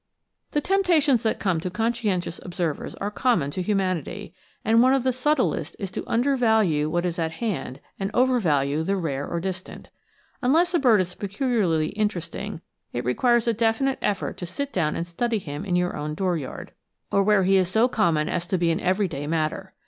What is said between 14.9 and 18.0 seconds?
and study him in your own dooryard, or where he is so